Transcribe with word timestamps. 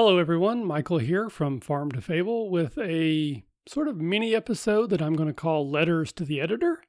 Hello, 0.00 0.16
everyone. 0.16 0.64
Michael 0.64 0.98
here 0.98 1.28
from 1.28 1.58
Farm 1.58 1.90
to 1.90 2.00
Fable 2.00 2.50
with 2.50 2.78
a 2.78 3.42
sort 3.66 3.88
of 3.88 3.96
mini 3.96 4.32
episode 4.32 4.90
that 4.90 5.02
I'm 5.02 5.16
going 5.16 5.26
to 5.26 5.34
call 5.34 5.68
Letters 5.68 6.12
to 6.12 6.24
the 6.24 6.40
Editor. 6.40 6.84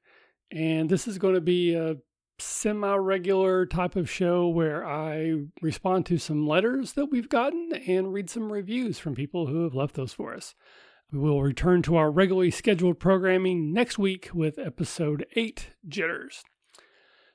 And 0.51 0.91
this 0.91 1.07
is 1.07 1.17
going 1.17 1.33
to 1.33 1.41
be 1.41 1.73
a 1.73 1.95
semi 2.37 2.93
regular 2.93 3.65
type 3.65 3.95
of 3.95 4.11
show 4.11 4.47
where 4.47 4.85
I 4.85 5.33
respond 5.59 6.05
to 6.05 6.19
some 6.19 6.47
letters 6.47 6.93
that 6.93 7.07
we've 7.07 7.29
gotten 7.29 7.71
and 7.87 8.13
read 8.13 8.29
some 8.29 8.53
reviews 8.53 8.99
from 8.99 9.15
people 9.15 9.47
who 9.47 9.63
have 9.63 9.73
left 9.73 9.95
those 9.95 10.13
for 10.13 10.35
us. 10.35 10.53
We 11.11 11.17
will 11.17 11.41
return 11.41 11.81
to 11.81 11.95
our 11.95 12.11
regularly 12.11 12.51
scheduled 12.51 12.99
programming 12.99 13.73
next 13.73 13.97
week 13.97 14.29
with 14.35 14.59
episode 14.59 15.25
8 15.35 15.69
Jitters. 15.87 16.43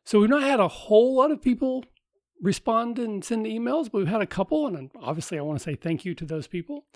So, 0.04 0.20
we've 0.20 0.30
not 0.30 0.42
had 0.42 0.60
a 0.60 0.68
whole 0.68 1.16
lot 1.16 1.32
of 1.32 1.42
people 1.42 1.82
respond 2.40 2.98
and 2.98 3.24
send 3.24 3.46
emails, 3.46 3.90
we've 3.92 4.08
had 4.08 4.20
a 4.20 4.26
couple, 4.26 4.66
and 4.66 4.90
obviously 5.00 5.38
I 5.38 5.42
want 5.42 5.58
to 5.58 5.64
say 5.64 5.74
thank 5.74 6.04
you 6.04 6.14
to 6.14 6.24
those 6.24 6.46
people. 6.46 6.86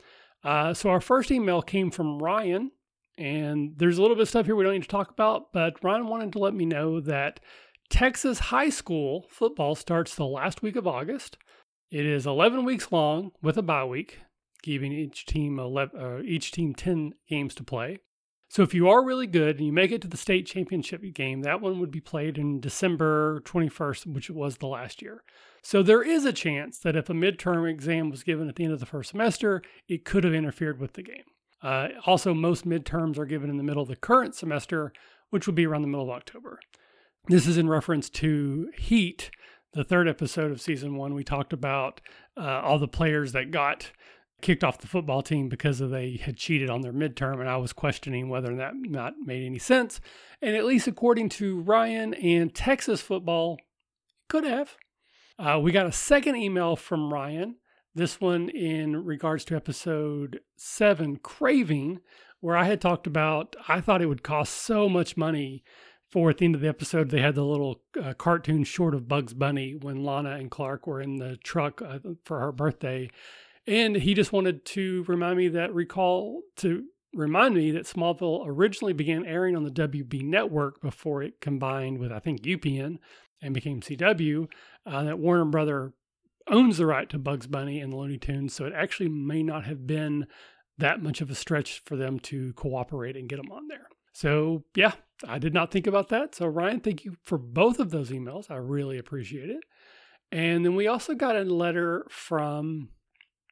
Uh, 0.44 0.72
so 0.74 0.90
our 0.90 1.00
first 1.00 1.30
email 1.30 1.62
came 1.62 1.90
from 1.90 2.18
Ryan, 2.18 2.70
and 3.16 3.72
there's 3.76 3.98
a 3.98 4.02
little 4.02 4.16
bit 4.16 4.22
of 4.22 4.28
stuff 4.28 4.46
here 4.46 4.54
we 4.54 4.64
don't 4.64 4.74
need 4.74 4.82
to 4.82 4.88
talk 4.88 5.10
about, 5.10 5.52
but 5.52 5.82
Ryan 5.82 6.06
wanted 6.06 6.32
to 6.32 6.38
let 6.38 6.54
me 6.54 6.64
know 6.64 7.00
that 7.00 7.40
Texas 7.90 8.38
high 8.38 8.70
school 8.70 9.26
football 9.30 9.74
starts 9.74 10.14
the 10.14 10.26
last 10.26 10.62
week 10.62 10.76
of 10.76 10.86
August. 10.86 11.36
It 11.90 12.04
is 12.04 12.26
11 12.26 12.64
weeks 12.64 12.92
long 12.92 13.32
with 13.42 13.56
a 13.56 13.62
bye 13.62 13.84
week, 13.84 14.18
giving 14.62 14.92
each 14.92 15.26
team 15.26 15.58
11, 15.58 16.00
uh, 16.00 16.20
each 16.24 16.52
team 16.52 16.74
10 16.74 17.14
games 17.28 17.54
to 17.56 17.64
play. 17.64 18.00
So 18.48 18.62
if 18.62 18.72
you 18.72 18.88
are 18.88 19.04
really 19.04 19.26
good 19.26 19.56
and 19.56 19.66
you 19.66 19.72
make 19.72 19.92
it 19.92 20.00
to 20.02 20.08
the 20.08 20.16
state 20.16 20.46
championship 20.46 21.02
game, 21.12 21.42
that 21.42 21.60
one 21.60 21.78
would 21.80 21.90
be 21.90 22.00
played 22.00 22.38
in 22.38 22.60
December 22.60 23.42
21st, 23.44 24.06
which 24.06 24.30
was 24.30 24.56
the 24.56 24.66
last 24.66 25.02
year. 25.02 25.22
So 25.62 25.82
there 25.82 26.02
is 26.02 26.24
a 26.24 26.32
chance 26.32 26.78
that 26.78 26.96
if 26.96 27.10
a 27.10 27.14
midterm 27.14 27.68
exam 27.70 28.08
was 28.08 28.22
given 28.22 28.48
at 28.48 28.56
the 28.56 28.64
end 28.64 28.72
of 28.72 28.80
the 28.80 28.86
first 28.86 29.10
semester, 29.10 29.62
it 29.86 30.06
could 30.06 30.24
have 30.24 30.32
interfered 30.32 30.80
with 30.80 30.94
the 30.94 31.02
game. 31.02 31.24
Uh, 31.62 31.88
also, 32.06 32.32
most 32.32 32.66
midterms 32.66 33.18
are 33.18 33.26
given 33.26 33.50
in 33.50 33.58
the 33.58 33.64
middle 33.64 33.82
of 33.82 33.88
the 33.88 33.96
current 33.96 34.34
semester, 34.34 34.92
which 35.30 35.46
would 35.46 35.56
be 35.56 35.66
around 35.66 35.82
the 35.82 35.88
middle 35.88 36.08
of 36.08 36.16
October. 36.16 36.58
This 37.26 37.46
is 37.46 37.58
in 37.58 37.68
reference 37.68 38.08
to 38.10 38.70
Heat, 38.78 39.30
the 39.74 39.84
third 39.84 40.08
episode 40.08 40.50
of 40.50 40.62
season 40.62 40.96
one. 40.96 41.14
We 41.14 41.24
talked 41.24 41.52
about 41.52 42.00
uh, 42.36 42.60
all 42.64 42.78
the 42.78 42.88
players 42.88 43.32
that 43.32 43.50
got 43.50 43.90
kicked 44.40 44.64
off 44.64 44.78
the 44.78 44.86
football 44.86 45.22
team 45.22 45.48
because 45.48 45.80
of 45.80 45.90
they 45.90 46.16
had 46.16 46.36
cheated 46.36 46.70
on 46.70 46.80
their 46.80 46.92
midterm, 46.92 47.40
and 47.40 47.48
I 47.48 47.56
was 47.56 47.72
questioning 47.72 48.28
whether 48.28 48.54
that 48.56 48.74
not 48.76 49.14
made 49.24 49.44
any 49.44 49.58
sense. 49.58 50.00
And 50.40 50.54
at 50.54 50.64
least 50.64 50.86
according 50.86 51.30
to 51.30 51.60
Ryan 51.60 52.14
and 52.14 52.54
Texas 52.54 53.00
football, 53.00 53.58
could 54.28 54.44
have. 54.44 54.76
Uh, 55.38 55.58
we 55.62 55.72
got 55.72 55.86
a 55.86 55.92
second 55.92 56.36
email 56.36 56.76
from 56.76 57.12
Ryan. 57.12 57.56
This 57.94 58.20
one 58.20 58.48
in 58.50 59.04
regards 59.04 59.44
to 59.46 59.56
episode 59.56 60.40
seven, 60.56 61.16
Craving, 61.16 62.00
where 62.40 62.56
I 62.56 62.64
had 62.64 62.80
talked 62.80 63.06
about 63.06 63.56
I 63.66 63.80
thought 63.80 64.02
it 64.02 64.06
would 64.06 64.22
cost 64.22 64.54
so 64.54 64.88
much 64.88 65.16
money 65.16 65.64
for 66.08 66.30
at 66.30 66.38
the 66.38 66.44
end 66.44 66.54
of 66.54 66.60
the 66.60 66.68
episode 66.68 67.10
they 67.10 67.20
had 67.20 67.34
the 67.34 67.44
little 67.44 67.82
uh, 68.00 68.14
cartoon 68.14 68.64
short 68.64 68.94
of 68.94 69.08
Bugs 69.08 69.34
Bunny 69.34 69.74
when 69.74 70.04
Lana 70.04 70.30
and 70.32 70.50
Clark 70.50 70.86
were 70.86 71.00
in 71.00 71.16
the 71.16 71.36
truck 71.38 71.82
uh, 71.82 71.98
for 72.24 72.40
her 72.40 72.52
birthday 72.52 73.10
and 73.68 73.96
he 73.96 74.14
just 74.14 74.32
wanted 74.32 74.64
to 74.64 75.04
remind 75.06 75.36
me 75.36 75.48
that 75.48 75.74
recall 75.74 76.40
to 76.56 76.84
remind 77.12 77.54
me 77.54 77.70
that 77.72 77.84
Smallville 77.84 78.44
originally 78.46 78.94
began 78.94 79.26
airing 79.26 79.54
on 79.54 79.64
the 79.64 79.70
WB 79.70 80.22
network 80.22 80.80
before 80.80 81.22
it 81.22 81.40
combined 81.40 81.98
with, 81.98 82.10
I 82.10 82.18
think, 82.18 82.42
UPN 82.42 82.96
and 83.42 83.52
became 83.52 83.80
CW. 83.80 84.48
Uh, 84.86 85.04
that 85.04 85.18
Warner 85.18 85.44
Brother 85.44 85.92
owns 86.48 86.78
the 86.78 86.86
right 86.86 87.10
to 87.10 87.18
Bugs 87.18 87.46
Bunny 87.46 87.78
and 87.80 87.92
the 87.92 87.96
Looney 87.96 88.16
Tunes, 88.16 88.54
so 88.54 88.64
it 88.64 88.72
actually 88.74 89.10
may 89.10 89.42
not 89.42 89.66
have 89.66 89.86
been 89.86 90.26
that 90.78 91.02
much 91.02 91.20
of 91.20 91.28
a 91.28 91.34
stretch 91.34 91.82
for 91.84 91.96
them 91.96 92.18
to 92.20 92.54
cooperate 92.54 93.16
and 93.16 93.28
get 93.28 93.36
them 93.36 93.52
on 93.52 93.68
there. 93.68 93.88
So, 94.14 94.64
yeah, 94.74 94.92
I 95.26 95.38
did 95.38 95.52
not 95.52 95.70
think 95.70 95.86
about 95.86 96.08
that. 96.08 96.34
So, 96.34 96.46
Ryan, 96.46 96.80
thank 96.80 97.04
you 97.04 97.16
for 97.22 97.36
both 97.36 97.78
of 97.80 97.90
those 97.90 98.10
emails. 98.10 98.50
I 98.50 98.56
really 98.56 98.96
appreciate 98.96 99.50
it. 99.50 99.60
And 100.32 100.64
then 100.64 100.74
we 100.74 100.86
also 100.86 101.14
got 101.14 101.36
a 101.36 101.42
letter 101.42 102.06
from 102.08 102.88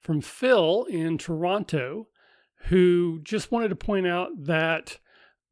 from 0.06 0.20
Phil 0.20 0.86
in 0.88 1.18
Toronto, 1.18 2.06
who 2.68 3.18
just 3.24 3.50
wanted 3.50 3.68
to 3.68 3.76
point 3.76 4.06
out 4.06 4.28
that 4.38 5.00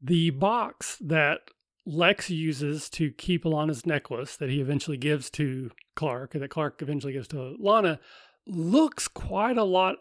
the 0.01 0.31
box 0.31 0.97
that 1.01 1.41
Lex 1.85 2.31
uses 2.31 2.89
to 2.91 3.11
keep 3.11 3.45
Lana's 3.45 3.85
necklace 3.85 4.37
that 4.37 4.51
he 4.51 4.61
eventually 4.61 4.97
gives 4.97 5.29
to 5.31 5.73
Clark, 5.97 6.35
that 6.35 6.51
Clark 6.51 6.81
eventually 6.83 7.13
gives 7.13 7.27
to 7.29 7.57
Lana, 7.59 7.99
looks 8.47 9.09
quite 9.09 9.59
a 9.59 9.65
lot 9.65 9.97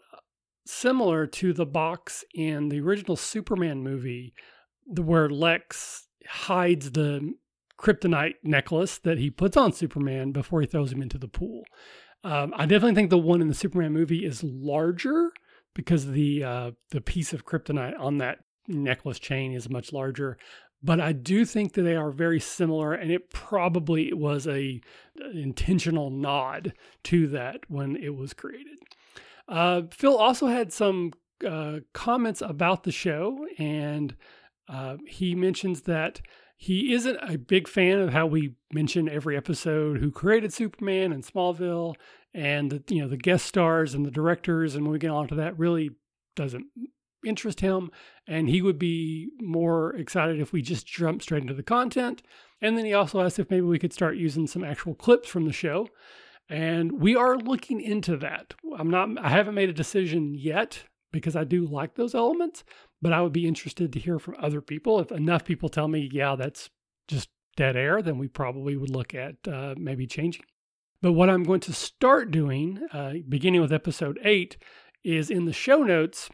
similar 0.66 1.26
to 1.26 1.52
the 1.52 1.66
box 1.66 2.24
in 2.32 2.68
the 2.68 2.80
original 2.80 3.16
Superman 3.16 3.82
movie, 3.82 4.34
where 4.86 5.28
Lex 5.28 6.06
hides 6.28 6.92
the 6.92 7.34
kryptonite 7.78 8.36
necklace 8.42 8.98
that 8.98 9.18
he 9.18 9.30
puts 9.30 9.56
on 9.56 9.72
Superman 9.72 10.32
before 10.32 10.60
he 10.60 10.66
throws 10.66 10.92
him 10.92 11.02
into 11.02 11.18
the 11.18 11.28
pool. 11.28 11.64
Um, 12.22 12.54
I 12.56 12.66
definitely 12.66 12.94
think 12.94 13.10
the 13.10 13.18
one 13.18 13.42
in 13.42 13.48
the 13.48 13.54
Superman 13.54 13.92
movie 13.92 14.24
is 14.24 14.42
larger 14.42 15.30
because 15.74 16.06
the 16.06 16.44
uh, 16.44 16.70
the 16.90 17.00
piece 17.00 17.32
of 17.32 17.44
kryptonite 17.44 17.98
on 18.00 18.18
that 18.18 18.38
necklace 18.68 19.18
chain 19.18 19.52
is 19.52 19.68
much 19.68 19.92
larger. 19.92 20.38
But 20.82 21.00
I 21.00 21.12
do 21.12 21.44
think 21.44 21.72
that 21.74 21.82
they 21.82 21.96
are 21.96 22.10
very 22.10 22.40
similar, 22.40 22.92
and 22.92 23.10
it 23.10 23.30
probably 23.30 24.12
was 24.12 24.46
a 24.46 24.80
an 25.16 25.38
intentional 25.38 26.10
nod 26.10 26.74
to 27.04 27.26
that 27.28 27.60
when 27.68 27.96
it 27.96 28.14
was 28.14 28.32
created. 28.34 28.78
Uh, 29.48 29.82
Phil 29.90 30.16
also 30.16 30.46
had 30.46 30.72
some 30.72 31.12
uh, 31.46 31.80
comments 31.92 32.40
about 32.40 32.84
the 32.84 32.92
show, 32.92 33.46
and 33.58 34.14
uh, 34.68 34.96
he 35.06 35.34
mentions 35.34 35.82
that 35.82 36.20
he 36.56 36.92
isn't 36.92 37.18
a 37.20 37.36
big 37.36 37.68
fan 37.68 38.00
of 38.00 38.12
how 38.12 38.26
we 38.26 38.54
mention 38.72 39.08
every 39.08 39.36
episode 39.36 39.98
who 39.98 40.10
created 40.10 40.52
Superman 40.52 41.12
and 41.12 41.24
Smallville 41.24 41.94
and 42.32 42.70
the 42.70 42.82
you 42.94 43.02
know 43.02 43.08
the 43.08 43.16
guest 43.16 43.46
stars 43.46 43.94
and 43.94 44.04
the 44.04 44.10
directors 44.10 44.74
and 44.74 44.84
when 44.84 44.92
we 44.92 44.98
get 44.98 45.10
on 45.10 45.28
to 45.28 45.34
that 45.36 45.58
really 45.58 45.90
doesn't 46.34 46.66
interest 47.24 47.60
him 47.60 47.90
and 48.26 48.48
he 48.48 48.62
would 48.62 48.78
be 48.78 49.30
more 49.40 49.94
excited 49.96 50.40
if 50.40 50.52
we 50.52 50.62
just 50.62 50.86
jump 50.86 51.22
straight 51.22 51.42
into 51.42 51.54
the 51.54 51.62
content. 51.62 52.22
And 52.60 52.76
then 52.76 52.84
he 52.84 52.94
also 52.94 53.20
asked 53.20 53.38
if 53.38 53.50
maybe 53.50 53.66
we 53.66 53.78
could 53.78 53.92
start 53.92 54.16
using 54.16 54.46
some 54.46 54.64
actual 54.64 54.94
clips 54.94 55.28
from 55.28 55.44
the 55.44 55.52
show. 55.52 55.88
And 56.48 57.00
we 57.00 57.16
are 57.16 57.36
looking 57.36 57.80
into 57.80 58.16
that. 58.18 58.54
I'm 58.78 58.90
not 58.90 59.08
I 59.18 59.30
haven't 59.30 59.54
made 59.54 59.70
a 59.70 59.74
decision 59.74 60.34
yet 60.34 60.84
because 61.12 61.36
I 61.36 61.44
do 61.44 61.66
like 61.66 61.94
those 61.94 62.14
elements, 62.14 62.64
but 63.04 63.12
I 63.12 63.20
would 63.20 63.34
be 63.34 63.46
interested 63.46 63.92
to 63.92 63.98
hear 63.98 64.18
from 64.18 64.34
other 64.38 64.62
people. 64.62 64.98
If 64.98 65.12
enough 65.12 65.44
people 65.44 65.68
tell 65.68 65.88
me, 65.88 66.08
yeah, 66.10 66.36
that's 66.36 66.70
just 67.06 67.28
dead 67.54 67.76
air, 67.76 68.00
then 68.00 68.16
we 68.16 68.28
probably 68.28 68.78
would 68.78 68.88
look 68.88 69.14
at 69.14 69.36
uh, 69.46 69.74
maybe 69.76 70.06
changing. 70.06 70.46
But 71.02 71.12
what 71.12 71.28
I'm 71.28 71.42
going 71.42 71.60
to 71.60 71.74
start 71.74 72.30
doing, 72.30 72.80
uh, 72.94 73.12
beginning 73.28 73.60
with 73.60 73.74
episode 73.74 74.18
eight, 74.24 74.56
is 75.04 75.30
in 75.30 75.44
the 75.44 75.52
show 75.52 75.82
notes, 75.82 76.30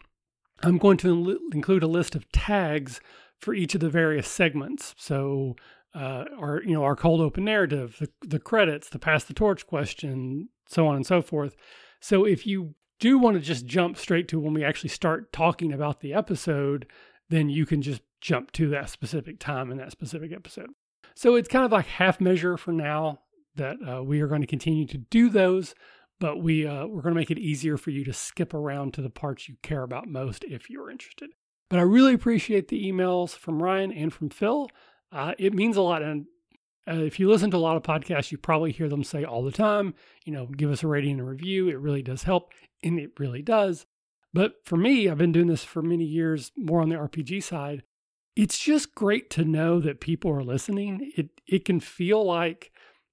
I'm 0.62 0.78
going 0.78 0.96
to 0.98 1.40
include 1.52 1.82
a 1.82 1.88
list 1.88 2.14
of 2.14 2.30
tags 2.30 3.00
for 3.40 3.52
each 3.52 3.74
of 3.74 3.80
the 3.80 3.90
various 3.90 4.28
segments. 4.28 4.94
So, 4.96 5.56
uh, 5.92 6.26
our 6.38 6.62
you 6.62 6.72
know 6.72 6.84
our 6.84 6.94
cold 6.94 7.20
open 7.20 7.46
narrative, 7.46 7.96
the, 7.98 8.10
the 8.24 8.38
credits, 8.38 8.90
the 8.90 9.00
pass 9.00 9.24
the 9.24 9.34
torch 9.34 9.66
question, 9.66 10.50
so 10.68 10.86
on 10.86 10.94
and 10.94 11.04
so 11.04 11.20
forth. 11.20 11.56
So 11.98 12.24
if 12.24 12.46
you 12.46 12.76
do 13.00 13.18
want 13.18 13.34
to 13.34 13.40
just 13.40 13.66
jump 13.66 13.96
straight 13.96 14.28
to 14.28 14.38
when 14.38 14.54
we 14.54 14.64
actually 14.64 14.90
start 14.90 15.32
talking 15.32 15.72
about 15.72 16.00
the 16.00 16.14
episode, 16.14 16.86
then 17.28 17.48
you 17.48 17.66
can 17.66 17.82
just 17.82 18.02
jump 18.20 18.52
to 18.52 18.68
that 18.68 18.90
specific 18.90 19.40
time 19.40 19.72
in 19.72 19.78
that 19.78 19.90
specific 19.90 20.32
episode. 20.32 20.70
So 21.14 21.34
it's 21.34 21.48
kind 21.48 21.64
of 21.64 21.72
like 21.72 21.86
half 21.86 22.20
measure 22.20 22.56
for 22.56 22.72
now 22.72 23.20
that 23.56 23.76
uh, 23.86 24.02
we 24.02 24.20
are 24.20 24.28
going 24.28 24.42
to 24.42 24.46
continue 24.46 24.86
to 24.86 24.98
do 24.98 25.28
those, 25.28 25.74
but 26.18 26.42
we 26.42 26.66
uh, 26.66 26.86
we're 26.86 27.02
going 27.02 27.14
to 27.14 27.20
make 27.20 27.30
it 27.30 27.38
easier 27.38 27.76
for 27.76 27.90
you 27.90 28.04
to 28.04 28.12
skip 28.12 28.54
around 28.54 28.94
to 28.94 29.02
the 29.02 29.10
parts 29.10 29.48
you 29.48 29.56
care 29.62 29.82
about 29.82 30.06
most 30.06 30.44
if 30.44 30.70
you're 30.70 30.90
interested. 30.90 31.30
But 31.68 31.78
I 31.78 31.82
really 31.82 32.14
appreciate 32.14 32.68
the 32.68 32.84
emails 32.90 33.36
from 33.36 33.62
Ryan 33.62 33.92
and 33.92 34.12
from 34.12 34.28
Phil. 34.28 34.68
Uh, 35.12 35.34
it 35.38 35.54
means 35.54 35.76
a 35.76 35.82
lot, 35.82 36.02
and 36.02 36.26
uh, 36.88 36.94
if 36.94 37.20
you 37.20 37.28
listen 37.28 37.50
to 37.50 37.56
a 37.56 37.58
lot 37.58 37.76
of 37.76 37.82
podcasts, 37.82 38.32
you 38.32 38.38
probably 38.38 38.72
hear 38.72 38.88
them 38.88 39.04
say 39.04 39.24
all 39.24 39.42
the 39.42 39.52
time, 39.52 39.94
you 40.24 40.32
know, 40.32 40.46
give 40.46 40.70
us 40.70 40.82
a 40.82 40.86
rating 40.86 41.12
and 41.12 41.20
a 41.20 41.24
review. 41.24 41.68
It 41.68 41.78
really 41.78 42.02
does 42.02 42.22
help 42.22 42.52
and 42.82 42.98
it 42.98 43.12
really 43.18 43.42
does. 43.42 43.86
But 44.32 44.54
for 44.64 44.76
me, 44.76 45.08
I've 45.08 45.18
been 45.18 45.32
doing 45.32 45.48
this 45.48 45.64
for 45.64 45.82
many 45.82 46.04
years, 46.04 46.52
more 46.56 46.80
on 46.80 46.88
the 46.88 46.96
RPG 46.96 47.42
side. 47.42 47.82
It's 48.36 48.58
just 48.58 48.94
great 48.94 49.28
to 49.30 49.44
know 49.44 49.80
that 49.80 50.00
people 50.00 50.30
are 50.30 50.44
listening. 50.44 51.12
It 51.16 51.30
it 51.46 51.64
can 51.64 51.80
feel 51.80 52.24
like, 52.24 52.70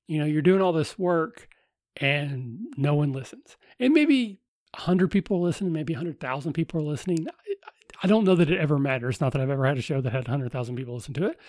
you 0.07 0.19
know, 0.19 0.25
you're 0.25 0.43
doing 0.43 0.61
all 0.61 0.73
this 0.73 0.97
work 0.97 1.49
and 1.97 2.59
no 2.77 2.93
one 2.93 3.11
listens. 3.11 3.57
And 3.79 3.93
maybe 3.93 4.39
100 4.75 5.09
people 5.09 5.41
listen, 5.41 5.71
maybe 5.71 5.93
100,000 5.93 6.53
people 6.53 6.79
are 6.79 6.83
listening. 6.83 7.27
I, 7.27 7.55
I 8.03 8.07
don't 8.07 8.25
know 8.25 8.35
that 8.35 8.51
it 8.51 8.59
ever 8.59 8.77
matters. 8.77 9.19
Not 9.19 9.33
that 9.33 9.41
I've 9.41 9.49
ever 9.49 9.65
had 9.65 9.79
a 9.79 9.81
show 9.81 10.01
that 10.01 10.13
had 10.13 10.27
100,000 10.27 10.75
people 10.75 10.93
listen 10.93 11.15
to 11.15 11.25
it. 11.25 11.39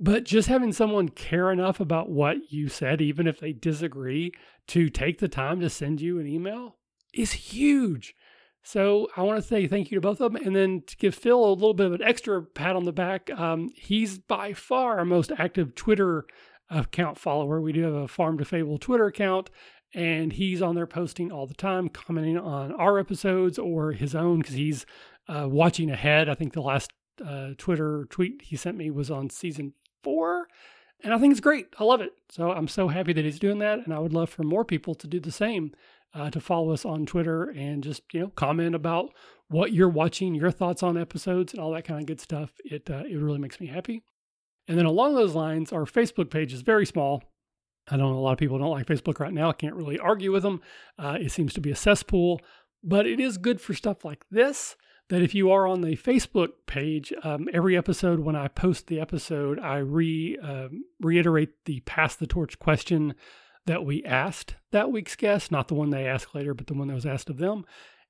But 0.00 0.24
just 0.24 0.48
having 0.48 0.72
someone 0.72 1.08
care 1.08 1.50
enough 1.50 1.80
about 1.80 2.08
what 2.08 2.52
you 2.52 2.68
said, 2.68 3.00
even 3.00 3.26
if 3.26 3.40
they 3.40 3.52
disagree, 3.52 4.32
to 4.68 4.88
take 4.88 5.18
the 5.18 5.28
time 5.28 5.60
to 5.60 5.68
send 5.70 6.00
you 6.00 6.20
an 6.20 6.26
email, 6.26 6.76
is 7.12 7.32
huge. 7.32 8.14
So 8.62 9.08
I 9.16 9.22
want 9.22 9.40
to 9.40 9.48
say 9.48 9.66
thank 9.66 9.90
you 9.90 9.96
to 9.96 10.00
both 10.00 10.20
of 10.20 10.32
them. 10.32 10.42
And 10.44 10.54
then 10.54 10.82
to 10.86 10.96
give 10.96 11.14
Phil 11.14 11.42
a 11.42 11.50
little 11.50 11.74
bit 11.74 11.86
of 11.86 11.94
an 11.94 12.02
extra 12.02 12.42
pat 12.42 12.76
on 12.76 12.84
the 12.84 12.92
back, 12.92 13.30
um, 13.30 13.70
he's 13.74 14.18
by 14.18 14.52
far 14.52 14.98
our 14.98 15.04
most 15.04 15.32
active 15.36 15.74
Twitter 15.74 16.26
account 16.70 17.18
follower. 17.18 17.60
We 17.60 17.72
do 17.72 17.82
have 17.82 17.94
a 17.94 18.08
Farm 18.08 18.38
to 18.38 18.44
Fable 18.44 18.78
Twitter 18.78 19.06
account, 19.06 19.50
and 19.94 20.32
he's 20.32 20.62
on 20.62 20.74
there 20.74 20.86
posting 20.86 21.32
all 21.32 21.46
the 21.46 21.54
time, 21.54 21.88
commenting 21.88 22.38
on 22.38 22.72
our 22.72 22.98
episodes 22.98 23.58
or 23.58 23.92
his 23.92 24.14
own 24.14 24.40
because 24.40 24.54
he's 24.54 24.86
uh, 25.28 25.48
watching 25.48 25.90
ahead. 25.90 26.28
I 26.28 26.34
think 26.34 26.52
the 26.52 26.62
last 26.62 26.92
uh, 27.24 27.50
Twitter 27.56 28.06
tweet 28.10 28.42
he 28.42 28.56
sent 28.56 28.76
me 28.76 28.90
was 28.90 29.10
on 29.10 29.30
season 29.30 29.72
four. 30.02 30.48
And 31.02 31.14
I 31.14 31.18
think 31.18 31.30
it's 31.30 31.40
great. 31.40 31.68
I 31.78 31.84
love 31.84 32.00
it. 32.00 32.12
So 32.28 32.50
I'm 32.50 32.68
so 32.68 32.88
happy 32.88 33.12
that 33.12 33.24
he's 33.24 33.38
doing 33.38 33.58
that. 33.60 33.80
And 33.84 33.94
I 33.94 33.98
would 33.98 34.12
love 34.12 34.30
for 34.30 34.42
more 34.42 34.64
people 34.64 34.94
to 34.96 35.06
do 35.06 35.20
the 35.20 35.30
same, 35.30 35.72
uh, 36.12 36.30
to 36.30 36.40
follow 36.40 36.72
us 36.72 36.84
on 36.84 37.06
Twitter 37.06 37.44
and 37.44 37.84
just, 37.84 38.02
you 38.12 38.20
know, 38.20 38.28
comment 38.28 38.74
about 38.74 39.10
what 39.48 39.72
you're 39.72 39.88
watching, 39.88 40.34
your 40.34 40.50
thoughts 40.50 40.82
on 40.82 40.98
episodes 40.98 41.52
and 41.52 41.62
all 41.62 41.72
that 41.72 41.84
kind 41.84 42.00
of 42.00 42.06
good 42.06 42.20
stuff. 42.20 42.52
It, 42.64 42.90
uh, 42.90 43.04
it 43.08 43.16
really 43.16 43.38
makes 43.38 43.60
me 43.60 43.68
happy. 43.68 44.02
And 44.66 44.76
then 44.76 44.86
along 44.86 45.14
those 45.14 45.34
lines, 45.34 45.72
our 45.72 45.84
Facebook 45.84 46.30
page 46.30 46.52
is 46.52 46.62
very 46.62 46.84
small. 46.84 47.22
I 47.90 47.96
don't 47.96 48.12
know 48.12 48.18
a 48.18 48.20
lot 48.20 48.32
of 48.32 48.38
people 48.38 48.58
don't 48.58 48.70
like 48.70 48.86
Facebook 48.86 49.18
right 49.18 49.32
now. 49.32 49.48
I 49.48 49.54
can't 49.54 49.74
really 49.74 49.98
argue 49.98 50.32
with 50.32 50.42
them. 50.42 50.60
Uh, 50.98 51.16
it 51.20 51.32
seems 51.32 51.54
to 51.54 51.60
be 51.60 51.70
a 51.70 51.76
cesspool, 51.76 52.40
but 52.82 53.06
it 53.06 53.18
is 53.18 53.38
good 53.38 53.60
for 53.60 53.72
stuff 53.72 54.04
like 54.04 54.24
this 54.30 54.76
that 55.08 55.22
if 55.22 55.34
you 55.34 55.50
are 55.50 55.66
on 55.66 55.80
the 55.80 55.96
Facebook 55.96 56.50
page, 56.66 57.12
um, 57.22 57.48
every 57.52 57.76
episode 57.76 58.20
when 58.20 58.36
I 58.36 58.48
post 58.48 58.86
the 58.86 59.00
episode, 59.00 59.58
I 59.58 59.78
re 59.78 60.38
um, 60.42 60.84
reiterate 61.00 61.64
the 61.64 61.80
pass 61.80 62.14
the 62.14 62.26
torch 62.26 62.58
question 62.58 63.14
that 63.66 63.84
we 63.84 64.02
asked 64.04 64.56
that 64.70 64.90
week's 64.90 65.16
guest, 65.16 65.50
not 65.50 65.68
the 65.68 65.74
one 65.74 65.90
they 65.90 66.06
asked 66.06 66.34
later, 66.34 66.54
but 66.54 66.66
the 66.66 66.74
one 66.74 66.88
that 66.88 66.94
was 66.94 67.06
asked 67.06 67.30
of 67.30 67.38
them. 67.38 67.64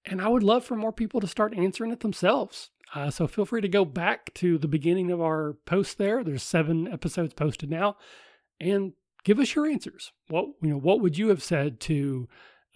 And 0.04 0.20
I 0.20 0.28
would 0.28 0.42
love 0.42 0.64
for 0.64 0.76
more 0.76 0.92
people 0.92 1.20
to 1.20 1.26
start 1.26 1.56
answering 1.56 1.90
it 1.90 2.00
themselves. 2.00 2.70
Uh, 2.94 3.10
so 3.10 3.26
feel 3.26 3.44
free 3.44 3.60
to 3.60 3.68
go 3.68 3.84
back 3.84 4.32
to 4.34 4.56
the 4.56 4.68
beginning 4.68 5.10
of 5.10 5.20
our 5.20 5.54
post 5.66 5.98
there. 5.98 6.24
There's 6.24 6.42
seven 6.42 6.88
episodes 6.88 7.34
posted 7.34 7.70
now, 7.70 7.96
and 8.60 8.92
give 9.24 9.38
us 9.38 9.54
your 9.54 9.66
answers. 9.66 10.12
What 10.28 10.46
you 10.62 10.70
know, 10.70 10.78
what 10.78 11.00
would 11.00 11.18
you 11.18 11.28
have 11.28 11.42
said 11.42 11.80
to 11.80 12.28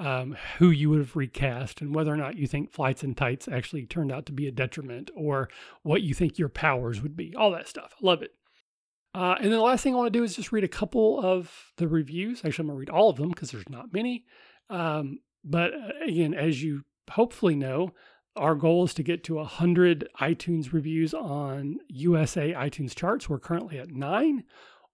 um, 0.02 0.36
who 0.58 0.70
you 0.70 0.90
would 0.90 0.98
have 0.98 1.14
recast 1.14 1.80
and 1.80 1.94
whether 1.94 2.12
or 2.12 2.16
not 2.16 2.36
you 2.36 2.48
think 2.48 2.72
flights 2.72 3.04
and 3.04 3.16
tights 3.16 3.46
actually 3.46 3.86
turned 3.86 4.10
out 4.10 4.26
to 4.26 4.32
be 4.32 4.48
a 4.48 4.52
detriment 4.52 5.12
or 5.14 5.48
what 5.84 6.02
you 6.02 6.12
think 6.12 6.38
your 6.38 6.48
powers 6.48 7.00
would 7.00 7.16
be. 7.16 7.32
All 7.36 7.52
that 7.52 7.68
stuff. 7.68 7.94
Love 8.02 8.20
it. 8.20 8.32
Uh, 9.14 9.36
and 9.36 9.44
then 9.44 9.52
the 9.52 9.60
last 9.60 9.84
thing 9.84 9.94
I 9.94 9.98
want 9.98 10.12
to 10.12 10.18
do 10.18 10.24
is 10.24 10.34
just 10.34 10.50
read 10.50 10.64
a 10.64 10.68
couple 10.68 11.20
of 11.20 11.72
the 11.76 11.86
reviews. 11.86 12.38
Actually, 12.44 12.64
I'm 12.64 12.66
going 12.66 12.76
to 12.76 12.80
read 12.80 12.90
all 12.90 13.10
of 13.10 13.16
them 13.16 13.28
because 13.28 13.52
there's 13.52 13.68
not 13.68 13.92
many. 13.92 14.24
Um, 14.70 15.20
but 15.44 15.72
uh, 15.72 16.04
again, 16.04 16.34
as 16.34 16.64
you 16.64 16.82
hopefully 17.08 17.54
know, 17.54 17.90
our 18.34 18.56
goal 18.56 18.84
is 18.84 18.94
to 18.94 19.04
get 19.04 19.22
to 19.24 19.36
100 19.36 20.08
iTunes 20.20 20.72
reviews 20.72 21.14
on 21.14 21.76
USA 21.88 22.54
iTunes 22.54 22.92
charts. 22.94 23.28
We're 23.28 23.38
currently 23.38 23.78
at 23.78 23.92
nine 23.92 24.42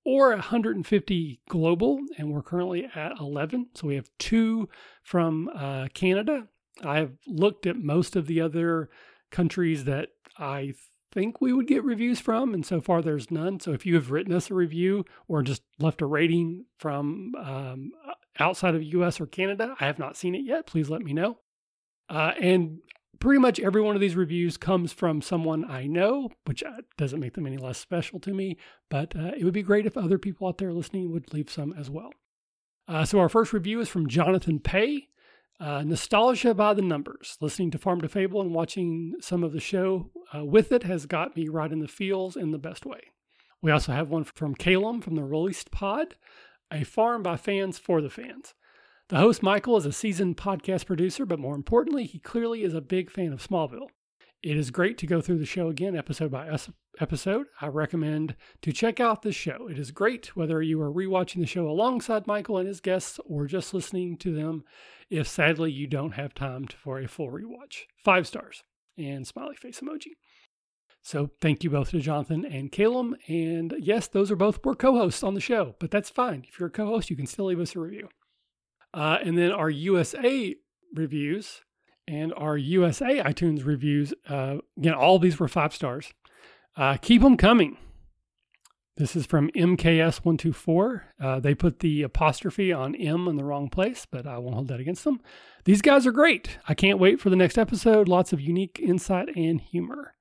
or 0.04 0.30
150 0.30 1.40
global, 1.48 2.00
and 2.16 2.32
we're 2.32 2.42
currently 2.42 2.88
at 2.94 3.12
11. 3.18 3.68
So 3.74 3.88
we 3.88 3.96
have 3.96 4.10
two 4.18 4.68
from 5.02 5.50
uh, 5.54 5.88
Canada. 5.94 6.48
I've 6.82 7.18
looked 7.26 7.66
at 7.66 7.76
most 7.76 8.16
of 8.16 8.26
the 8.26 8.40
other 8.40 8.88
countries 9.30 9.84
that 9.84 10.10
I 10.38 10.74
think 11.12 11.40
we 11.40 11.52
would 11.52 11.66
get 11.66 11.84
reviews 11.84 12.20
from, 12.20 12.54
and 12.54 12.64
so 12.64 12.80
far 12.80 13.02
there's 13.02 13.30
none. 13.30 13.60
So 13.60 13.72
if 13.72 13.84
you 13.84 13.94
have 13.94 14.10
written 14.10 14.32
us 14.32 14.50
a 14.50 14.54
review 14.54 15.04
or 15.26 15.42
just 15.42 15.62
left 15.78 16.02
a 16.02 16.06
rating 16.06 16.66
from 16.76 17.32
um, 17.42 17.92
outside 18.38 18.74
of 18.74 18.82
US 18.82 19.20
or 19.20 19.26
Canada, 19.26 19.74
I 19.80 19.86
have 19.86 19.98
not 19.98 20.16
seen 20.16 20.34
it 20.34 20.44
yet. 20.44 20.66
Please 20.66 20.88
let 20.88 21.02
me 21.02 21.12
know. 21.12 21.38
Uh, 22.08 22.32
and 22.40 22.78
pretty 23.20 23.40
much 23.40 23.60
every 23.60 23.80
one 23.80 23.94
of 23.94 24.00
these 24.00 24.16
reviews 24.16 24.56
comes 24.56 24.92
from 24.92 25.22
someone 25.22 25.68
I 25.68 25.86
know, 25.86 26.30
which 26.44 26.62
uh, 26.62 26.82
doesn't 26.96 27.20
make 27.20 27.34
them 27.34 27.46
any 27.46 27.56
less 27.56 27.78
special 27.78 28.20
to 28.20 28.32
me, 28.32 28.56
but 28.88 29.14
uh, 29.16 29.32
it 29.36 29.44
would 29.44 29.54
be 29.54 29.62
great 29.62 29.86
if 29.86 29.96
other 29.96 30.18
people 30.18 30.48
out 30.48 30.58
there 30.58 30.72
listening 30.72 31.10
would 31.12 31.32
leave 31.32 31.50
some 31.50 31.72
as 31.78 31.90
well. 31.90 32.10
Uh, 32.86 33.04
so, 33.04 33.18
our 33.18 33.28
first 33.28 33.52
review 33.52 33.80
is 33.80 33.88
from 33.88 34.08
Jonathan 34.08 34.58
Pay. 34.60 35.08
Uh, 35.60 35.82
nostalgia 35.82 36.54
by 36.54 36.72
the 36.72 36.82
numbers. 36.82 37.36
Listening 37.40 37.72
to 37.72 37.78
Farm 37.78 38.00
to 38.00 38.08
Fable 38.08 38.40
and 38.40 38.54
watching 38.54 39.14
some 39.20 39.42
of 39.42 39.52
the 39.52 39.58
show 39.58 40.08
uh, 40.32 40.44
with 40.44 40.70
it 40.70 40.84
has 40.84 41.04
got 41.04 41.36
me 41.36 41.48
right 41.48 41.72
in 41.72 41.80
the 41.80 41.88
feels 41.88 42.36
in 42.36 42.52
the 42.52 42.58
best 42.58 42.86
way. 42.86 43.00
We 43.60 43.72
also 43.72 43.90
have 43.92 44.08
one 44.08 44.22
from 44.22 44.54
Calum 44.54 45.00
from 45.00 45.16
the 45.16 45.24
Released 45.24 45.72
Pod, 45.72 46.14
a 46.72 46.84
farm 46.84 47.24
by 47.24 47.36
fans 47.36 47.76
for 47.76 48.00
the 48.00 48.08
fans. 48.08 48.54
The 49.08 49.16
host, 49.16 49.42
Michael, 49.42 49.78
is 49.78 49.86
a 49.86 49.92
seasoned 49.92 50.36
podcast 50.36 50.84
producer, 50.84 51.24
but 51.24 51.38
more 51.38 51.54
importantly, 51.54 52.04
he 52.04 52.18
clearly 52.18 52.62
is 52.62 52.74
a 52.74 52.82
big 52.82 53.10
fan 53.10 53.32
of 53.32 53.40
Smallville. 53.40 53.88
It 54.42 54.54
is 54.54 54.70
great 54.70 54.98
to 54.98 55.06
go 55.06 55.22
through 55.22 55.38
the 55.38 55.46
show 55.46 55.68
again, 55.68 55.96
episode 55.96 56.30
by 56.30 56.54
episode. 57.00 57.46
I 57.58 57.68
recommend 57.68 58.36
to 58.60 58.70
check 58.70 59.00
out 59.00 59.22
this 59.22 59.34
show. 59.34 59.66
It 59.66 59.78
is 59.78 59.92
great 59.92 60.36
whether 60.36 60.60
you 60.60 60.78
are 60.82 60.92
rewatching 60.92 61.40
the 61.40 61.46
show 61.46 61.70
alongside 61.70 62.26
Michael 62.26 62.58
and 62.58 62.68
his 62.68 62.82
guests 62.82 63.18
or 63.24 63.46
just 63.46 63.72
listening 63.72 64.18
to 64.18 64.34
them 64.34 64.64
if 65.08 65.26
sadly 65.26 65.72
you 65.72 65.86
don't 65.86 66.12
have 66.12 66.34
time 66.34 66.66
for 66.66 66.98
a 66.98 67.08
full 67.08 67.30
rewatch. 67.30 67.84
Five 68.04 68.26
stars 68.26 68.62
and 68.98 69.26
smiley 69.26 69.56
face 69.56 69.80
emoji. 69.80 70.16
So 71.02 71.30
thank 71.40 71.64
you 71.64 71.70
both 71.70 71.92
to 71.92 72.00
Jonathan 72.00 72.44
and 72.44 72.70
Calum. 72.70 73.16
And 73.26 73.74
yes, 73.78 74.06
those 74.06 74.30
are 74.30 74.36
both 74.36 74.62
were 74.62 74.74
co-hosts 74.74 75.22
on 75.22 75.32
the 75.32 75.40
show, 75.40 75.76
but 75.78 75.90
that's 75.90 76.10
fine. 76.10 76.44
If 76.46 76.60
you're 76.60 76.68
a 76.68 76.72
co-host, 76.72 77.08
you 77.08 77.16
can 77.16 77.26
still 77.26 77.46
leave 77.46 77.58
us 77.58 77.74
a 77.74 77.80
review. 77.80 78.10
Uh, 78.94 79.18
and 79.22 79.36
then 79.36 79.52
our 79.52 79.70
USA 79.70 80.54
reviews 80.94 81.62
and 82.06 82.32
our 82.36 82.56
USA 82.56 83.22
iTunes 83.22 83.64
reviews, 83.64 84.14
uh, 84.28 84.56
again, 84.78 84.94
all 84.94 85.18
these 85.18 85.38
were 85.38 85.48
five 85.48 85.74
stars. 85.74 86.12
Uh, 86.76 86.96
keep 86.96 87.22
them 87.22 87.36
coming. 87.36 87.76
This 88.96 89.14
is 89.14 89.26
from 89.26 89.50
MKS124. 89.50 91.02
Uh, 91.20 91.38
they 91.38 91.54
put 91.54 91.80
the 91.80 92.02
apostrophe 92.02 92.72
on 92.72 92.96
M 92.96 93.28
in 93.28 93.36
the 93.36 93.44
wrong 93.44 93.68
place, 93.68 94.06
but 94.10 94.26
I 94.26 94.38
won't 94.38 94.54
hold 94.54 94.68
that 94.68 94.80
against 94.80 95.04
them. 95.04 95.20
These 95.64 95.82
guys 95.82 96.04
are 96.04 96.12
great. 96.12 96.58
I 96.66 96.74
can't 96.74 96.98
wait 96.98 97.20
for 97.20 97.30
the 97.30 97.36
next 97.36 97.58
episode. 97.58 98.08
Lots 98.08 98.32
of 98.32 98.40
unique 98.40 98.80
insight 98.82 99.28
and 99.36 99.60
humor. 99.60 100.14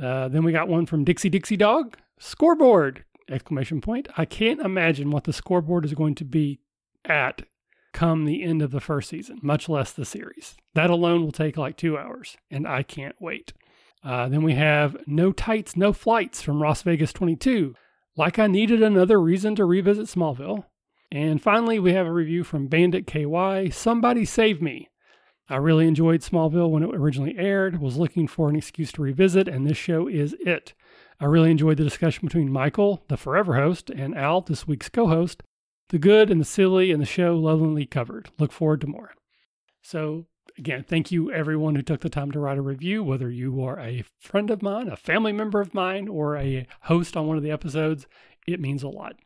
Uh, 0.00 0.28
then 0.28 0.42
we 0.42 0.52
got 0.52 0.68
one 0.68 0.86
from 0.86 1.04
Dixie 1.04 1.28
Dixie 1.28 1.58
Dog. 1.58 1.98
Scoreboard! 2.18 3.04
Exclamation 3.28 3.82
point. 3.82 4.08
I 4.16 4.24
can't 4.24 4.60
imagine 4.60 5.10
what 5.10 5.24
the 5.24 5.32
scoreboard 5.32 5.84
is 5.84 5.92
going 5.92 6.14
to 6.14 6.24
be 6.24 6.60
at 7.04 7.42
come 7.92 8.24
the 8.24 8.42
end 8.42 8.62
of 8.62 8.70
the 8.70 8.80
first 8.80 9.08
season, 9.08 9.38
much 9.42 9.68
less 9.68 9.92
the 9.92 10.04
series. 10.04 10.56
That 10.74 10.90
alone 10.90 11.22
will 11.22 11.32
take 11.32 11.56
like 11.56 11.76
two 11.76 11.98
hours, 11.98 12.36
and 12.50 12.66
I 12.66 12.82
can't 12.82 13.16
wait. 13.20 13.52
Uh, 14.04 14.28
then 14.28 14.42
we 14.42 14.54
have 14.54 14.96
No 15.06 15.32
Tights, 15.32 15.76
No 15.76 15.92
Flights 15.92 16.42
from 16.42 16.60
Ross 16.60 16.82
Vegas 16.82 17.12
22. 17.12 17.74
Like 18.16 18.38
I 18.38 18.46
needed 18.46 18.82
another 18.82 19.20
reason 19.20 19.54
to 19.56 19.64
revisit 19.64 20.06
Smallville. 20.06 20.64
And 21.10 21.42
finally, 21.42 21.78
we 21.78 21.92
have 21.92 22.06
a 22.06 22.12
review 22.12 22.42
from 22.42 22.68
Bandit 22.68 23.06
KY 23.06 23.70
Somebody 23.70 24.24
Save 24.24 24.62
Me. 24.62 24.88
I 25.48 25.56
really 25.56 25.86
enjoyed 25.86 26.22
Smallville 26.22 26.70
when 26.70 26.82
it 26.82 26.94
originally 26.94 27.36
aired, 27.36 27.80
was 27.80 27.98
looking 27.98 28.26
for 28.26 28.48
an 28.48 28.56
excuse 28.56 28.90
to 28.92 29.02
revisit, 29.02 29.48
and 29.48 29.66
this 29.66 29.76
show 29.76 30.08
is 30.08 30.34
it. 30.40 30.72
I 31.20 31.26
really 31.26 31.50
enjoyed 31.50 31.76
the 31.76 31.84
discussion 31.84 32.26
between 32.26 32.50
Michael, 32.50 33.04
the 33.08 33.16
forever 33.18 33.56
host, 33.56 33.90
and 33.90 34.16
Al, 34.16 34.40
this 34.40 34.66
week's 34.66 34.88
co 34.88 35.08
host, 35.08 35.42
the 35.92 35.98
good 35.98 36.30
and 36.30 36.40
the 36.40 36.44
silly 36.44 36.90
and 36.90 37.00
the 37.00 37.06
show 37.06 37.36
lovingly 37.36 37.84
covered. 37.84 38.30
Look 38.38 38.50
forward 38.50 38.80
to 38.80 38.86
more. 38.86 39.12
So, 39.82 40.26
again, 40.56 40.84
thank 40.88 41.12
you 41.12 41.30
everyone 41.30 41.74
who 41.76 41.82
took 41.82 42.00
the 42.00 42.08
time 42.08 42.32
to 42.32 42.40
write 42.40 42.56
a 42.56 42.62
review, 42.62 43.04
whether 43.04 43.30
you 43.30 43.62
are 43.62 43.78
a 43.78 44.02
friend 44.18 44.50
of 44.50 44.62
mine, 44.62 44.88
a 44.88 44.96
family 44.96 45.32
member 45.32 45.60
of 45.60 45.74
mine, 45.74 46.08
or 46.08 46.36
a 46.36 46.66
host 46.82 47.14
on 47.14 47.26
one 47.26 47.36
of 47.36 47.42
the 47.42 47.50
episodes. 47.50 48.06
It 48.46 48.58
means 48.58 48.82
a 48.82 48.88
lot. 48.88 49.16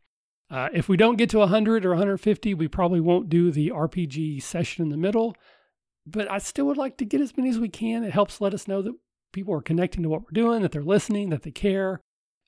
Uh, 0.50 0.68
if 0.72 0.88
we 0.88 0.96
don't 0.96 1.16
get 1.16 1.30
to 1.30 1.38
100 1.38 1.86
or 1.86 1.90
150, 1.90 2.54
we 2.54 2.66
probably 2.66 3.00
won't 3.00 3.28
do 3.28 3.52
the 3.52 3.70
RPG 3.70 4.42
session 4.42 4.82
in 4.82 4.90
the 4.90 4.96
middle, 4.96 5.36
but 6.04 6.30
I 6.30 6.38
still 6.38 6.66
would 6.66 6.76
like 6.76 6.96
to 6.98 7.04
get 7.04 7.20
as 7.20 7.36
many 7.36 7.48
as 7.48 7.60
we 7.60 7.68
can. 7.68 8.02
It 8.02 8.12
helps 8.12 8.40
let 8.40 8.54
us 8.54 8.66
know 8.66 8.82
that 8.82 8.94
people 9.32 9.54
are 9.54 9.62
connecting 9.62 10.02
to 10.02 10.08
what 10.08 10.22
we're 10.22 10.32
doing, 10.32 10.62
that 10.62 10.72
they're 10.72 10.82
listening, 10.82 11.30
that 11.30 11.42
they 11.42 11.52
care. 11.52 12.00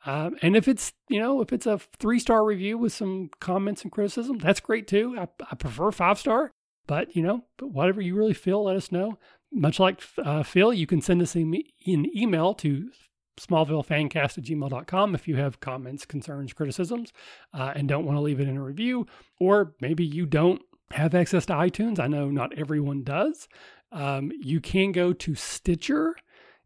Um, 0.06 0.36
and 0.42 0.56
if 0.56 0.68
it's 0.68 0.92
you 1.08 1.20
know 1.20 1.40
if 1.40 1.52
it's 1.52 1.66
a 1.66 1.78
three 1.98 2.18
star 2.18 2.44
review 2.44 2.78
with 2.78 2.92
some 2.92 3.30
comments 3.40 3.82
and 3.82 3.92
criticism, 3.92 4.38
that's 4.38 4.60
great 4.60 4.86
too. 4.86 5.16
I, 5.18 5.28
I 5.50 5.54
prefer 5.54 5.90
five 5.90 6.18
star, 6.18 6.52
but 6.86 7.14
you 7.16 7.22
know, 7.22 7.44
but 7.56 7.70
whatever 7.70 8.00
you 8.00 8.14
really 8.14 8.34
feel, 8.34 8.64
let 8.64 8.76
us 8.76 8.92
know. 8.92 9.18
Much 9.50 9.80
like 9.80 10.02
uh, 10.18 10.42
Phil, 10.42 10.72
you 10.72 10.86
can 10.86 11.00
send 11.00 11.22
us 11.22 11.34
an 11.34 11.62
email 11.86 12.54
to 12.54 12.90
smallvillefancast 13.38 14.38
at 14.38 14.44
gmail.com 14.44 15.14
if 15.14 15.26
you 15.26 15.36
have 15.36 15.60
comments, 15.60 16.04
concerns, 16.04 16.52
criticisms, 16.52 17.12
uh, 17.54 17.72
and 17.74 17.88
don't 17.88 18.04
want 18.04 18.16
to 18.16 18.20
leave 18.20 18.40
it 18.40 18.48
in 18.48 18.56
a 18.56 18.62
review, 18.62 19.06
or 19.40 19.74
maybe 19.80 20.04
you 20.04 20.26
don't 20.26 20.60
have 20.90 21.14
access 21.14 21.46
to 21.46 21.52
iTunes. 21.52 21.98
I 21.98 22.08
know 22.08 22.30
not 22.30 22.56
everyone 22.58 23.04
does. 23.04 23.48
Um, 23.90 24.32
you 24.38 24.60
can 24.60 24.92
go 24.92 25.12
to 25.12 25.34
Stitcher 25.34 26.14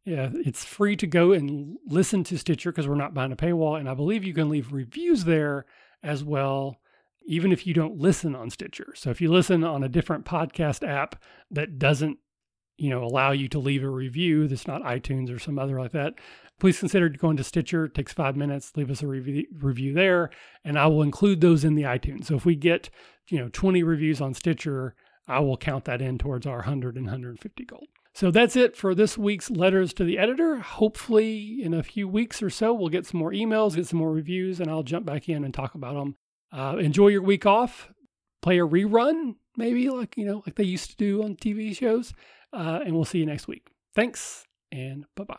yeah, 0.05 0.31
it's 0.33 0.65
free 0.65 0.97
to 0.97 1.07
go 1.07 1.33
and 1.33 1.77
listen 1.87 2.25
to 2.25 2.39
Stitcher 2.39 2.73
because 2.73 2.89
we're 2.89 2.95
not 2.97 3.15
behind 3.15 3.33
a 3.33 3.37
paywall. 3.37 3.79
And 3.79 3.89
I 3.89 3.95
believe 3.95 4.25
you 4.25 4.35
can 4.35 4.49
leave 4.49 4.73
reviews 4.73 5.25
there 5.25 5.67
as 6.03 6.25
well. 6.25 6.81
even 7.27 7.53
if 7.53 7.67
you 7.67 7.75
don't 7.75 7.99
listen 7.99 8.35
on 8.35 8.51
Stitcher. 8.51 8.93
So 8.97 9.11
if 9.11 9.21
you 9.21 9.31
listen 9.31 9.65
on 9.65 9.83
a 9.83 9.89
different 9.89 10.25
podcast 10.25 10.87
app 10.87 11.23
that 11.51 11.79
doesn't, 11.79 12.19
you 12.77 12.91
know, 12.91 13.05
allow 13.05 13.33
you 13.33 13.49
to 13.49 13.59
leave 13.59 13.85
a 13.85 13.89
review, 13.89 14.49
that's 14.49 14.67
not 14.67 14.83
iTunes 14.83 15.35
or 15.35 15.39
some 15.39 15.59
other 15.59 15.79
like 15.79 15.93
that, 15.93 16.15
please 16.59 16.79
consider 16.79 17.09
going 17.09 17.37
to 17.37 17.45
Stitcher. 17.45 17.87
It 17.87 17.95
takes 17.95 18.13
five 18.13 18.37
minutes. 18.37 18.73
Leave 18.77 18.91
us 18.91 19.03
a 19.03 19.07
review, 19.07 19.47
review 19.61 19.93
there, 19.93 20.31
and 20.65 20.79
I 20.79 20.87
will 20.87 21.03
include 21.03 21.41
those 21.41 21.65
in 21.65 21.75
the 21.75 21.83
iTunes. 21.83 22.27
So 22.27 22.37
if 22.37 22.45
we 22.45 22.57
get, 22.57 22.91
you 23.29 23.39
know, 23.39 23.49
20 23.53 23.83
reviews 23.83 24.21
on 24.21 24.35
Stitcher, 24.35 24.95
I 25.29 25.41
will 25.41 25.57
count 25.57 25.85
that 25.85 26.03
in 26.03 26.19
towards 26.19 26.47
our 26.47 26.57
100 26.57 26.97
and 26.97 27.07
150 27.07 27.65
gold. 27.65 27.87
So 28.15 28.31
that's 28.31 28.57
it 28.57 28.77
for 28.77 28.95
this 28.95 29.17
week's 29.17 29.51
letters 29.51 29.95
to 29.95 30.05
the 30.05 30.19
editor. 30.19 30.57
Hopefully, 30.59 31.63
in 31.63 31.73
a 31.73 31.83
few 31.83 32.07
weeks 32.07 32.43
or 32.43 32.51
so, 32.51 32.75
we'll 32.75 32.91
get 32.91 33.07
some 33.07 33.19
more 33.21 33.33
emails, 33.33 33.75
get 33.75 33.87
some 33.87 33.99
more 33.99 34.13
reviews, 34.13 34.61
and 34.61 34.71
I'll 34.71 34.83
jump 34.83 35.07
back 35.07 35.29
in 35.29 35.45
and 35.45 35.55
talk 35.55 35.75
about 35.75 35.95
them. 35.95 36.17
Uh, 36.53 36.77
enjoy 36.79 37.09
your 37.09 37.23
week 37.23 37.47
off. 37.47 37.91
Play 38.43 38.59
a 38.59 38.67
rerun, 38.67 39.37
maybe 39.57 39.89
like 39.89 40.17
you 40.17 40.27
know, 40.27 40.43
like 40.45 40.57
they 40.57 40.65
used 40.65 40.91
to 40.91 40.97
do 40.97 41.23
on 41.23 41.37
TV 41.37 41.75
shows. 41.75 42.13
Uh, 42.53 42.81
and 42.85 42.95
we'll 42.95 43.07
see 43.07 43.19
you 43.19 43.27
next 43.27 43.49
week. 43.49 43.69
Thanks, 43.95 44.45
and 44.71 45.07
bye 45.17 45.25
bye. 45.25 45.37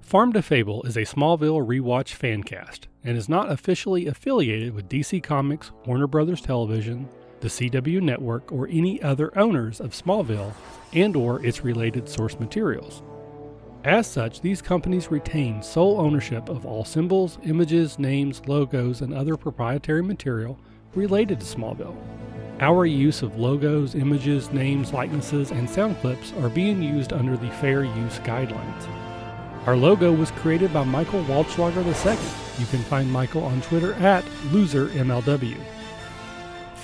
Farm 0.00 0.32
to 0.34 0.42
Fable 0.42 0.82
is 0.82 0.96
a 0.96 1.02
Smallville 1.02 1.66
rewatch 1.66 2.12
fan 2.12 2.42
cast 2.42 2.88
and 3.02 3.16
is 3.16 3.28
not 3.28 3.50
officially 3.50 4.06
affiliated 4.06 4.74
with 4.74 4.88
DC 4.88 5.22
Comics, 5.22 5.72
Warner 5.86 6.06
Brothers 6.06 6.42
Television, 6.42 7.08
the 7.46 7.70
CW 7.70 8.00
network, 8.00 8.50
or 8.50 8.66
any 8.66 9.00
other 9.02 9.36
owners 9.38 9.80
of 9.80 9.92
Smallville 9.92 10.52
and 10.92 11.14
or 11.14 11.44
its 11.46 11.62
related 11.62 12.08
source 12.08 12.40
materials. 12.40 13.04
As 13.84 14.08
such, 14.08 14.40
these 14.40 14.60
companies 14.60 15.12
retain 15.12 15.62
sole 15.62 16.00
ownership 16.00 16.48
of 16.48 16.66
all 16.66 16.84
symbols, 16.84 17.38
images, 17.44 18.00
names, 18.00 18.42
logos, 18.48 19.00
and 19.00 19.14
other 19.14 19.36
proprietary 19.36 20.02
material 20.02 20.58
related 20.96 21.38
to 21.38 21.46
Smallville. 21.46 21.96
Our 22.58 22.84
use 22.84 23.22
of 23.22 23.38
logos, 23.38 23.94
images, 23.94 24.50
names, 24.50 24.92
likenesses, 24.92 25.52
and 25.52 25.70
sound 25.70 26.00
clips 26.00 26.32
are 26.40 26.48
being 26.48 26.82
used 26.82 27.12
under 27.12 27.36
the 27.36 27.50
Fair 27.60 27.84
Use 27.84 28.18
Guidelines. 28.20 28.88
Our 29.66 29.76
logo 29.76 30.12
was 30.12 30.32
created 30.32 30.72
by 30.72 30.82
Michael 30.82 31.22
Waldschlager 31.24 31.84
II. 31.84 32.18
You 32.58 32.66
can 32.66 32.82
find 32.90 33.12
Michael 33.12 33.44
on 33.44 33.60
Twitter 33.60 33.94
at 33.94 34.24
LoserMLW. 34.50 35.75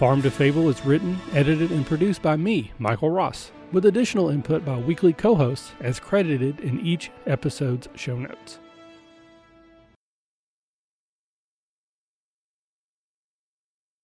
Farm 0.03 0.21
to 0.23 0.33
Fable 0.33 0.69
is 0.69 0.85
written, 0.85 1.17
edited, 1.33 1.71
and 1.71 1.87
produced 1.87 2.23
by 2.23 2.35
me, 2.35 2.73
Michael 2.81 3.11
Ross, 3.11 3.53
with 3.71 3.87
additional 3.87 4.31
input 4.31 4.65
by 4.65 4.77
weekly 4.77 5.13
co 5.13 5.37
hosts 5.37 5.71
as 5.79 6.01
credited 6.01 6.59
in 6.59 6.81
each 6.81 7.13
episode's 7.25 7.89
show 7.95 8.19
notes. 8.19 8.59